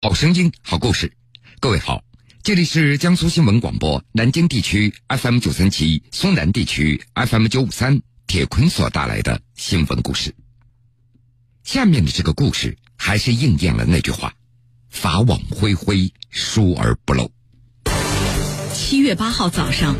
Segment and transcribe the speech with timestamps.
[0.00, 1.12] 好声音，好故事。
[1.58, 2.04] 各位好，
[2.44, 8.00] 这里是江苏新闻广播南京地区 FM 九三七、苏南地区 FM 九五三。
[8.28, 10.36] 铁坤所带来的新闻故事。
[11.64, 14.34] 下面的这个故事还是应验了那句话
[14.88, 17.32] ：“法网恢恢，疏而不漏。”
[18.72, 19.96] 七月八号早上，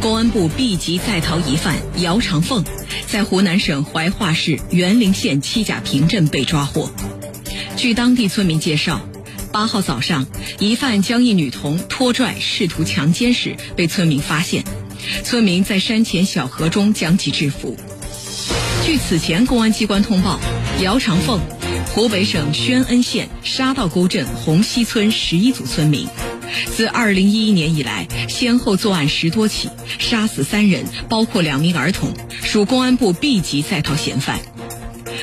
[0.00, 2.64] 公安部 B 级在逃疑犯姚长凤
[3.08, 6.92] 在湖南省怀化市沅陵县七甲坪镇被抓获。
[7.76, 9.09] 据当地村民介绍。
[9.52, 10.26] 八号早上，
[10.58, 14.64] 疑犯将一女童拖拽，试图强奸时被村民发现，
[15.24, 17.76] 村民在山前小河中将其制服。
[18.84, 20.38] 据此前公安机关通报，
[20.80, 21.40] 姚长凤，
[21.92, 26.06] 湖北省宣恩县沙道沟镇红溪村十一组村民，
[26.76, 34.38] 自二零一一年以来，先后作案十多起，杀死三人，包括两名儿童，属公安部 B 级在逃嫌犯。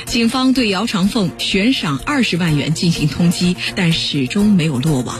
[0.07, 5.19] 警方对姚长凤悬赏二十万元进行通缉，但始终没有落网。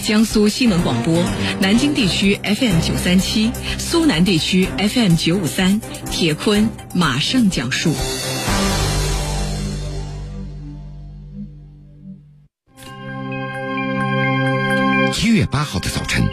[0.00, 1.22] 江苏新闻广播，
[1.60, 7.94] 南京地区 FM 九三七，苏南地区 FM 九五三，铁坤马上讲述。
[15.12, 16.24] 七月八号的早晨，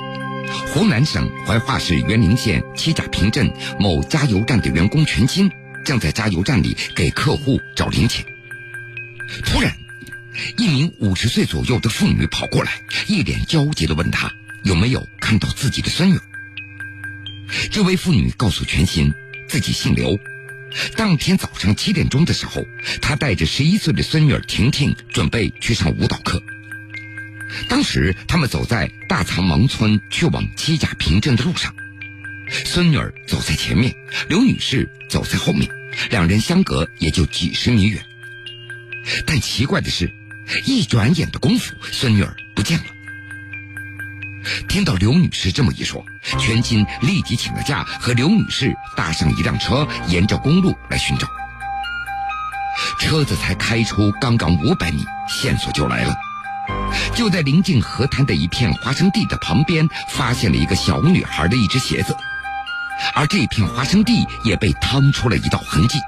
[0.67, 5.51] 湖南省怀化市沅陵县七甲坪镇某加油站的员工全金。
[5.85, 8.25] 正在加油站里给客户找零钱，
[9.45, 9.77] 突然，
[10.57, 16.19] 一名五十岁左右的妇女跑过来，一脸焦急地问他有没有看到自己的孙女。
[17.71, 19.13] 这位妇女告诉全新，
[19.47, 20.19] 自己姓刘，
[20.97, 22.65] 当天早上七点钟的时候，
[22.99, 26.41] 她带着十一岁的孙女婷婷准备去上舞蹈课。
[27.69, 31.75] 当时他们走在大藏芒村去往七甲坪镇的路上。
[32.49, 33.93] 孙女儿走在前面，
[34.27, 35.69] 刘女士走在后面，
[36.09, 38.03] 两人相隔也就几十米远。
[39.25, 40.11] 但奇怪的是，
[40.65, 42.85] 一转眼的功夫，孙女儿不见了。
[44.67, 46.05] 听到刘女士这么一说，
[46.37, 51.27] 全金立即请了假，和刘女士搭上一辆车，沿着公路来寻找。
[52.99, 56.13] 车子才开出刚刚五百米，线索就来了。
[57.15, 62.15] 就在临近河滩的一片花生地的旁边，发现了一个小女孩的一只鞋子。
[63.13, 65.99] 而这片花生地也被趟出了一道痕迹。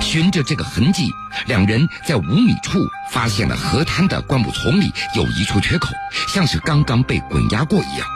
[0.00, 1.12] 循着这个痕迹，
[1.46, 2.78] 两人在五米处
[3.12, 5.90] 发现了河滩的灌木丛里有一处缺口，
[6.28, 8.06] 像是刚刚被滚压过一样。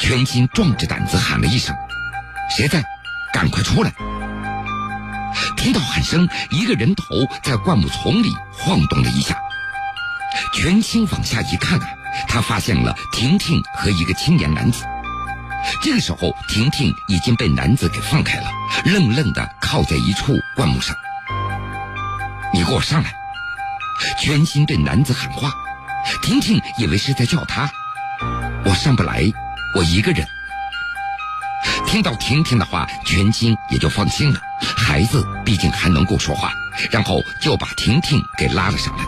[0.00, 1.74] 全心壮着胆子喊了一声
[2.56, 2.84] ：“谁在？
[3.32, 3.92] 赶快出来！”
[5.58, 7.04] 听到喊声，一个人头
[7.42, 9.36] 在灌木丛里晃动了一下。
[10.52, 11.86] 全心往下一看啊，
[12.28, 14.84] 他发现了婷婷和一个青年男子。
[15.82, 18.50] 这个时候，婷婷已经被男子给放开了，
[18.84, 20.94] 愣愣的靠在一处灌木上。
[22.52, 23.12] 你给我上来！
[24.18, 25.52] 全心对男子喊话，
[26.22, 27.70] 婷婷以为是在叫他。
[28.64, 29.22] 我上不来，
[29.76, 30.26] 我一个人。
[31.86, 36.52] 听到婷婷的话，全心也就放心了，孩子毕竟还能够说话，
[36.90, 39.04] 然后就把婷婷给拉了上来。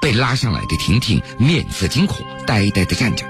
[0.00, 3.24] 被拉上来的婷婷面色惊恐，呆呆的站着。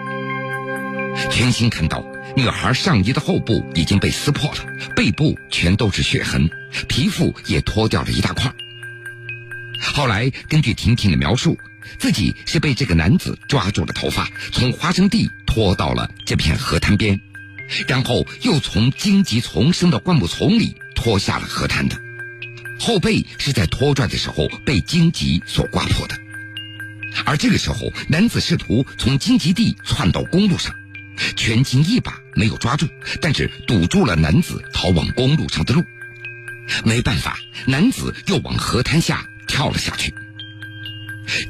[1.31, 2.05] 全心看到
[2.37, 4.59] 女孩上衣的后部已经被撕破了，
[4.95, 6.49] 背部全都是血痕，
[6.89, 8.53] 皮肤也脱掉了一大块。
[9.81, 11.59] 后来根据婷婷的描述，
[11.99, 17.21] 自己是被这个男子抓住了头发，从花生地拖到了这片河滩边，
[17.87, 21.97] 然后又从荆棘丛生的灌木丛里拖下了河滩的。
[22.79, 26.15] 后背是在拖拽的时候被荆棘所刮破的，
[27.25, 30.75] 而这个时候男子试图从荆棘地窜到公路上。
[31.37, 32.87] 全金一把没有抓住，
[33.21, 35.85] 但是堵住了男子逃往公路上的路。
[36.85, 40.15] 没办法，男子又往河滩下跳了下去。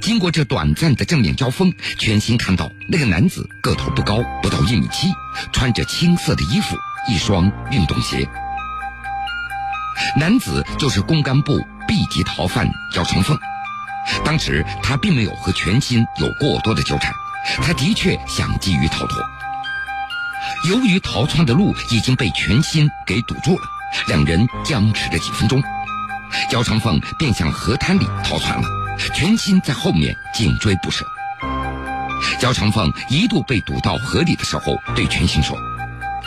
[0.01, 5.09] 经过这短暂的正面交锋，全心看到那个男子个头不高，不到一米七，
[5.53, 6.77] 穿着青色的衣服，
[7.11, 8.27] 一双运动鞋。
[10.17, 13.39] 男子就是公安部 B 级逃犯姚成凤。
[14.25, 17.13] 当时他并没有和全心有过多的纠缠，
[17.63, 19.19] 他的确想急于逃脱。
[20.69, 23.65] 由于逃窜的路已经被全心给堵住了，
[24.09, 25.63] 两人僵持了几分钟，
[26.51, 28.69] 焦长凤便向河滩里逃窜了，
[29.15, 31.05] 全心在后面紧追不舍。
[32.41, 35.57] 焦长凤一度被堵到河里的时候，对全心说：“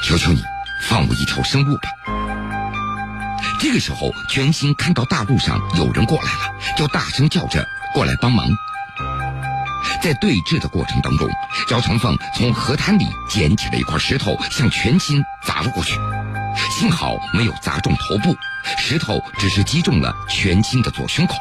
[0.03, 0.41] 求求你，
[0.87, 1.89] 放我一条生路吧。”
[3.59, 8.47] 这个时候，全心看到大路上有人过来了，就大声叫着过来帮忙。
[10.01, 11.27] 在对峙的过程当中，
[11.71, 15.95] 姚长凤从河滩里捡起了一块石头，向全心砸了过去。
[16.71, 18.35] 幸好没有砸中头部，
[18.77, 21.35] 石头只是击中了全心的左胸口。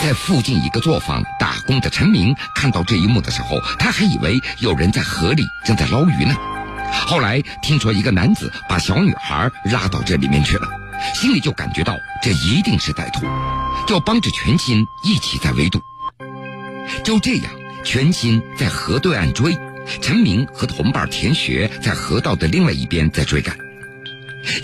[0.00, 6.34] 在附近一个作坊打工的陈明看到这一幕的时候，他还以为有人在河里正在捞鱼呢。
[7.06, 10.66] 后来听说一个男子把小女孩拉到这里面去了，
[11.14, 13.26] 心里就感觉到这一定是歹徒，
[13.86, 15.80] 就帮着全心一起在围堵。
[17.04, 17.50] 就这样，
[17.84, 19.56] 全心在河对岸追，
[20.00, 23.56] 陈明和同伴田学在河道的另外一边在追赶。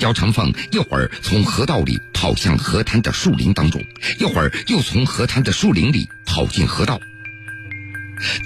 [0.00, 3.82] 姚长凤一会儿从河道里跑向河滩的树林当中，
[4.18, 7.00] 一会儿又从河滩的树林里跑进河道。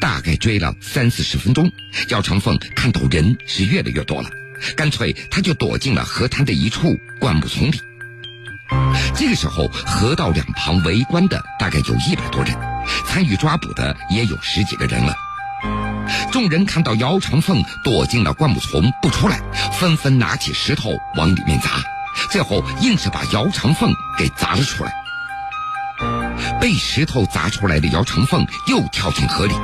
[0.00, 1.70] 大概追了三四十分钟，
[2.08, 4.30] 姚长凤看到人是越来越多了，
[4.76, 7.80] 干脆他就躲进了河滩的一处灌木丛里。
[9.14, 12.54] 这个时候，河道两旁围观的大概有一百多人，
[13.06, 15.14] 参与抓捕的也有十几个人了。
[16.32, 19.40] 众人看到姚长凤躲进了灌木丛不出来，
[19.78, 21.82] 纷纷拿起石头往里面砸，
[22.30, 24.92] 最后硬是把姚长凤给砸了出来。
[26.60, 29.54] 被石头砸出来的姚长凤又跳进河里，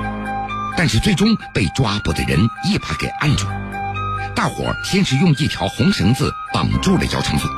[0.76, 3.46] 但是最终被抓捕的人一把给按住。
[4.34, 7.48] 大伙先是用一条红绳子绑住了姚长凤，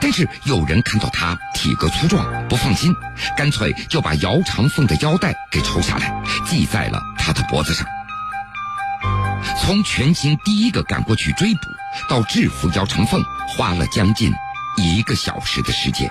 [0.00, 2.94] 但是有人看到他体格粗壮，不放心，
[3.36, 7.86] 干脆就把姚长凤的腰带给抽下来，系在了他的脖子上。
[9.60, 11.60] 从全心第一个赶过去追捕，
[12.08, 14.32] 到制服姚长凤，花了将近
[14.76, 16.10] 一个小时的时间。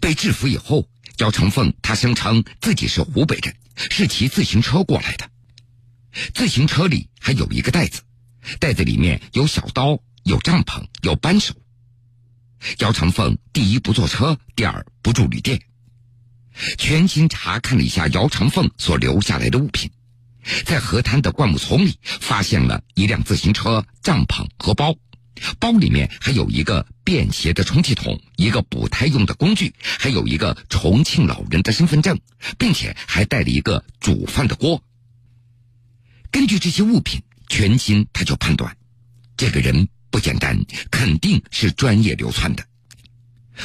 [0.00, 0.86] 被制服以后，
[1.18, 5.28] 姚长凤他声称自己是湖北人，是骑自行车过来的。
[6.34, 8.02] 自行车里还有一个袋子，
[8.58, 11.54] 袋子里面有小刀、有帐篷、有扳手。
[12.78, 15.62] 姚长凤第一不坐车，第二不住旅店。
[16.76, 19.90] 全心查看了一下姚长凤所留下来的物品，
[20.64, 24.94] 在河滩的灌木丛里发现了一辆自行车、帐篷和包，
[25.58, 32.18] 包里面还有一个便携的充气筒、一个补胎用的工具，还有一个重庆老人的身份证，
[32.58, 34.82] 并且还带了一个煮饭的锅。
[36.30, 38.74] 根据这些物品，全心他就判断，
[39.36, 42.64] 这个人不简单，肯定是专业流窜的。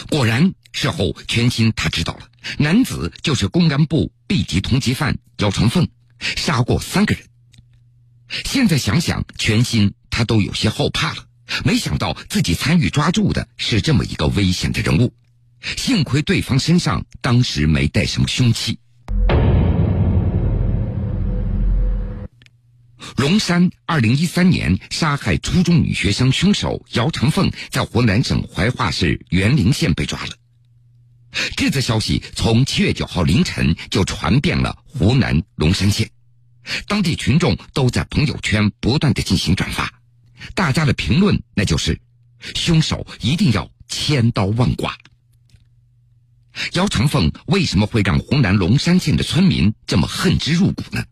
[0.10, 2.28] 果然，事后全心他知道了。
[2.58, 5.88] 男子就是公安部 B 级通缉犯姚长凤，
[6.20, 7.24] 杀过三个人。
[8.44, 11.28] 现在想想，全心他都有些后怕了。
[11.64, 15.14] 没想到自己参与抓住的是这么一个危险的人物，
[15.78, 18.80] 幸亏对方身上当时没带什么凶器。
[23.18, 30.32] 龙山，二零一三年杀害初中女学生凶手姚成凤，在湖南省怀化市沅陵县被抓了。
[31.56, 36.10] 这则消息从七月九号凌晨就传遍了湖南龙山县，
[36.88, 39.94] 当地群众都在朋友圈不断的进行转发，
[40.54, 42.00] 大家的评论那就是：
[42.56, 44.98] 凶手一定要千刀万剐。
[46.74, 51.04] 姚长凤为什么会让湖南龙山县的村民这么恨之入骨呢？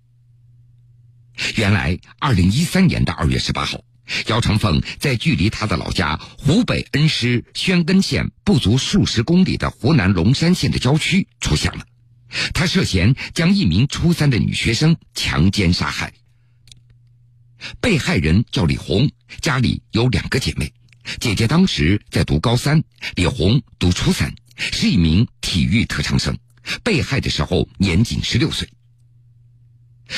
[1.56, 3.80] 原来，二零一三年的二月十八号。
[4.28, 11.86] 姚长凤在距离他的老家湖北恩施宣恩县不足数十公里的湖南龙山县的郊区出现了，
[12.54, 16.14] 他涉嫌将一名初三的女学生强奸杀害。
[17.80, 20.74] 被害人叫李红，家里有两个姐妹，
[21.22, 22.84] 姐姐当时在读高三，
[23.16, 26.38] 李红读初三，是一名体育特长生，
[26.84, 28.68] 被害的时候年仅十六岁。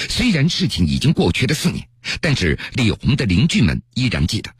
[0.09, 1.87] 虽然事情已经过去了四年。
[2.21, 4.51] 但是李红的邻居们依然记得，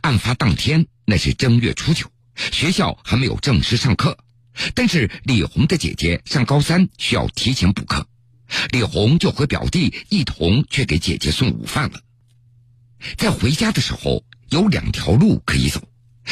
[0.00, 4.16] 案发当天那是正月初九，学校还没有正式上课。
[4.74, 8.06] 但是李红的姐姐上高三需要提前补课，
[8.70, 12.00] 李红就和表弟一同去给姐姐送午饭了。
[13.18, 15.86] 在回家的时候有两条路可以走，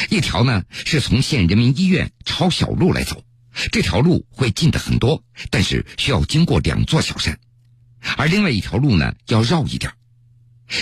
[0.09, 3.23] 一条呢是从县人民医院抄小路来走，
[3.71, 7.35] 这条路会近的很多，但是需要经过两座小山；
[8.17, 9.91] 而另外一条路呢要绕一点。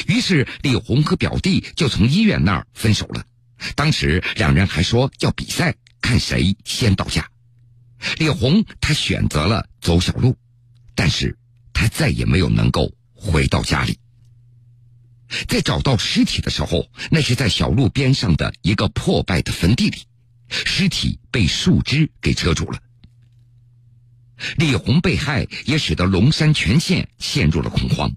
[0.08, 3.26] 于是李红和表弟就从医院那儿分手了。
[3.76, 7.30] 当时两人还说要比赛，看谁先到家。
[8.18, 10.38] 李红他选择了走小路，
[10.96, 11.38] 但是
[11.74, 13.98] 他再也没有能够回到家里。
[15.48, 20.04] 在找到尸体的时候，那是在小路边上的一个破败的坟地里，
[20.48, 22.80] 尸体被树枝给遮住了。
[24.58, 28.12] 李红被害，也使得龙山全县陷入了恐慌。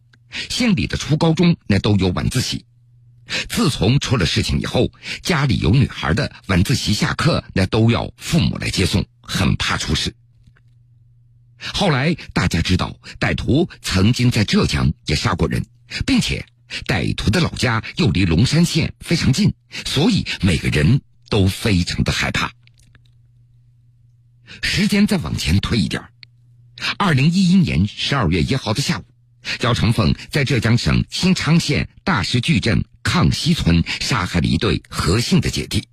[0.49, 2.65] 县里的初高中那都有晚自习，
[3.49, 4.91] 自从出了事情以后，
[5.23, 10.15] 家里有女孩的晚自习下课那都要父母来接送，很怕出事。
[11.59, 15.65] 后来大家知道，歹徒曾经在浙江也杀过人，
[16.07, 16.47] 并且
[16.87, 19.53] 歹徒的老家又离龙山县非常近，
[19.85, 22.53] 所以每个人都非常的害怕。
[24.61, 26.03] 时间再往前推一点，
[26.99, 29.05] 二零一一年十二月一号的下午，
[29.61, 35.87] 姚长凤在浙江省新昌县大石巨镇抗西村杀害了一对何姓的姐弟。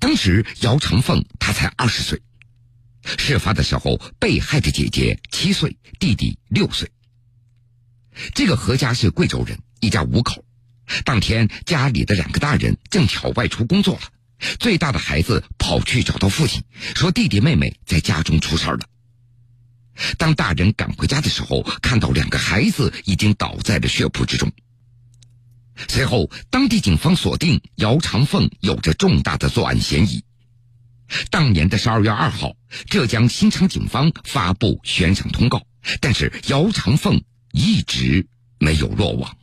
[0.00, 2.20] 当时姚长凤她才二十岁，
[3.18, 6.90] 事发的时候，被害的姐姐七岁，弟弟六岁。
[8.34, 10.44] 这个何家是贵州人，一家五口。
[11.04, 14.02] 当天家里的两个大人正巧外出工作了，
[14.58, 16.62] 最大的孩子跑去找到父亲，
[16.94, 18.80] 说弟弟妹妹在家中出事了。
[20.18, 24.50] 当大人赶回家的时候，看到两个孩子已经倒在了血泊之中。
[25.88, 30.24] 随后，当地警方锁定姚长凤有着重大的作案嫌疑。
[31.30, 32.52] 当年的十二月二号，
[32.88, 35.62] 浙江新昌警方发布悬赏通告，
[36.00, 37.22] 但是姚长凤
[37.52, 38.26] 一直
[38.58, 39.36] 没有落网。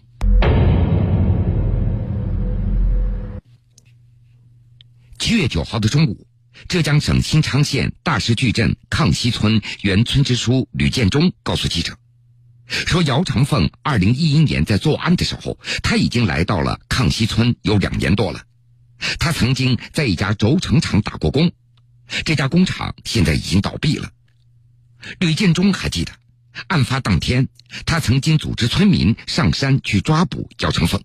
[5.20, 6.28] 七月九号的中午，
[6.68, 11.98] 浙江省新昌县大石巨镇抗西村原村支书吕建中告诉记者，
[12.68, 18.44] 说姚长凤二零一一年在作案的时候，他已经来到了抗西村有两年多了。
[19.20, 21.52] 他曾经在一家轴承厂打过工，
[22.24, 24.12] 这家工厂现在已经倒闭了。
[25.20, 26.14] 吕建中还记得，
[26.68, 27.48] 案发当天，
[27.86, 31.04] 他曾经组织村民上山去抓捕姚长凤，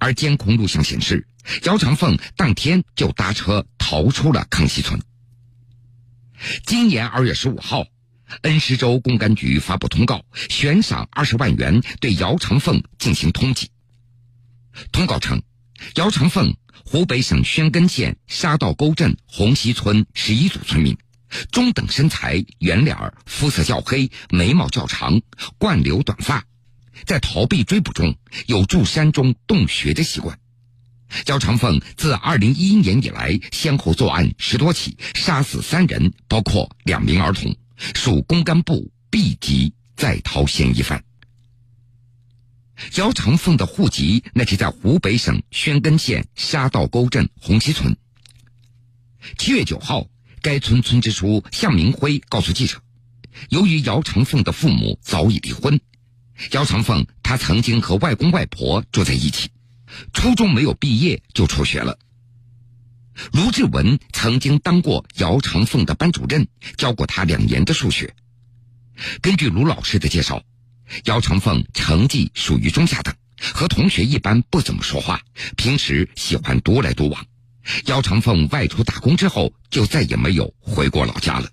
[0.00, 1.26] 而监控录像显示。
[1.62, 5.00] 姚长凤当天就搭车逃出了康熙村。
[6.66, 7.86] 今年二月十五号，
[8.42, 13.66] 恩施州公安局发布通告，悬赏二十万元对姚长凤进行通缉。
[14.92, 15.42] 通告称，
[15.94, 20.98] 姚长凤，湖北省宣恩县沙道沟镇红溪村十一组村民，
[21.50, 25.22] 中等身材，圆脸儿，肤色较黑，眉毛较长，
[25.58, 26.44] 惯留短发，
[27.06, 28.14] 在逃避追捕中
[28.46, 30.38] 有住山中洞穴的习惯。
[31.24, 37.54] 焦长凤自二零一一年以来，先后作案十多起，杀死三人，包括两名儿童，
[37.94, 41.04] 属公干部 B 级在逃嫌疑犯。
[42.96, 47.96] 姚长凤的户籍那是在湖北省宣恩县沙道沟镇红旗村。
[49.38, 50.08] 七月九号，
[50.42, 52.82] 该村村支书向明辉告诉记者，
[53.48, 55.80] 由于姚长凤的父母早已离婚，
[56.50, 59.48] 姚长凤他曾经和外公外婆住在一起。
[60.12, 61.98] 初中没有毕业就辍学了。
[63.32, 68.14] 卢志文曾经当过姚长凤的班主任，教过他两年的数学。
[69.22, 70.42] 根据卢老师的介绍，
[71.04, 73.14] 姚长凤成绩属于中下等，
[73.54, 75.20] 和同学一般不怎么说话，
[75.56, 77.26] 平时喜欢独来独往。
[77.86, 81.48] 姚长凤外出打工之后，就再也没有回过老家了。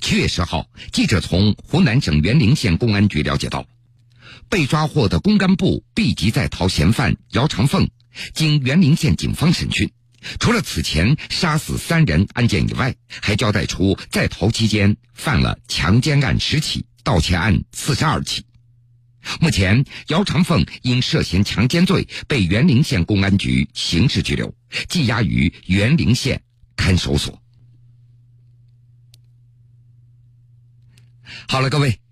[0.00, 3.66] 七月十号，记者从湖南省沅陵县公安局了解到。
[4.54, 7.90] 被抓获的公干部 B 级在逃嫌犯姚长凤，
[8.34, 9.90] 经沅陵县警方审讯，
[10.38, 18.46] 除了此前杀死三人案件以外，还交代出在逃期间犯了强奸案十起、盗窃案四十二起。
[19.40, 24.54] 目前，姚长凤因涉嫌强奸罪被沅陵县公安局刑事拘留，
[24.88, 26.40] 羁押于沅陵县
[26.76, 27.42] 看守所。
[31.48, 32.03] 好了，各位。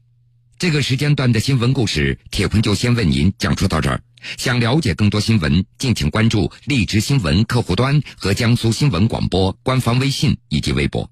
[0.62, 4.00] 这个时间段的新闻故事，铁坤就先为您讲述到这儿。
[4.38, 11.10] 想了解更多新闻，敬请关注荔枝新闻客户端和江苏新闻广播官方微信以及微博。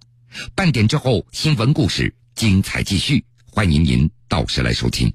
[0.54, 5.12] 半点之后，新闻故事精彩继续，欢迎您到时来收听。